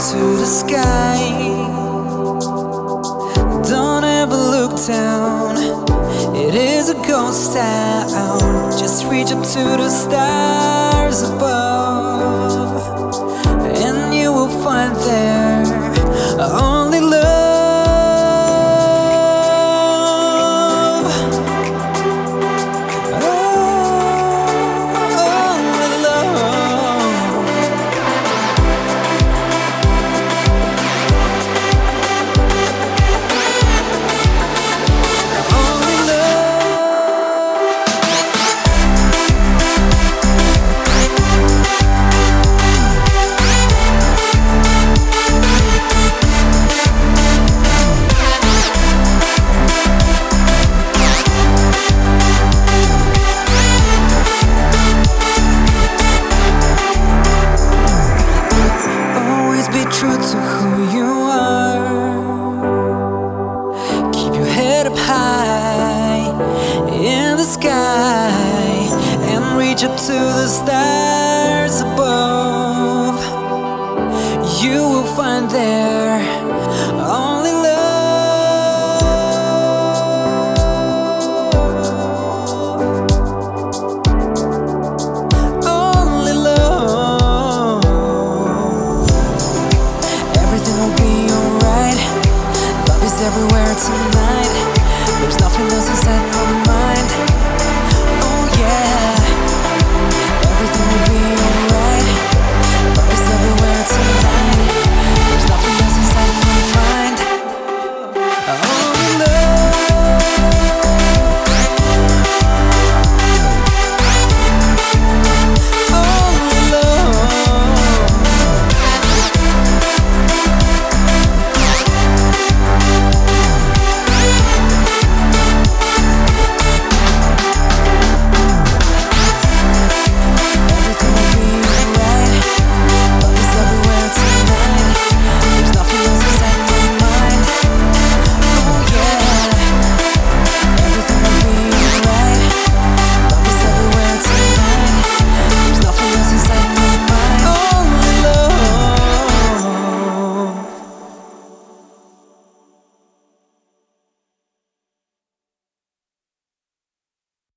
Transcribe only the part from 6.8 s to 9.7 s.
a ghost town. Just reach up to